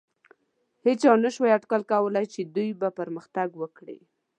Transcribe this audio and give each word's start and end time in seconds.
هېچا 0.85 1.11
نهشو 1.23 1.43
اټکل 1.55 1.81
کولی، 1.91 2.25
چې 2.33 2.41
دوی 2.55 2.69
به 2.79 2.89
پرمختګ 2.99 3.49
وکړي. 3.61 3.99